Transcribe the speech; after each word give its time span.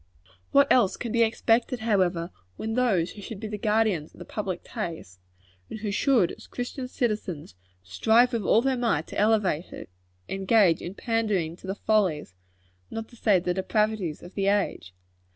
What 0.51 0.65
else 0.71 0.97
can 0.97 1.11
be 1.11 1.21
expected, 1.21 1.81
however, 1.81 2.31
when 2.57 2.73
those 2.73 3.11
who 3.11 3.21
should 3.21 3.39
be 3.39 3.47
the 3.47 3.55
guardians 3.59 4.11
of 4.11 4.17
the 4.17 4.25
public 4.25 4.63
taste 4.63 5.19
and 5.69 5.81
who 5.81 5.91
should, 5.91 6.31
as 6.31 6.47
Christian 6.47 6.87
citizens, 6.87 7.53
strive 7.83 8.33
with 8.33 8.41
all 8.41 8.63
their 8.63 8.77
might 8.77 9.05
to 9.09 9.19
elevate 9.19 9.71
it 9.71 9.91
engage 10.27 10.81
in 10.81 10.95
pandering 10.95 11.55
to 11.57 11.67
the 11.67 11.75
follies, 11.75 12.33
not 12.89 13.09
to 13.09 13.15
say 13.15 13.37
the 13.37 13.53
depravities, 13.53 14.23
of 14.23 14.33
the 14.33 14.47
age? 14.47 14.95